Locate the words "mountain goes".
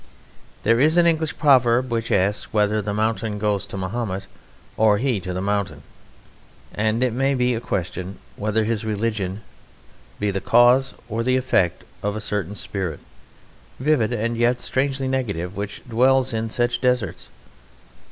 2.91-3.67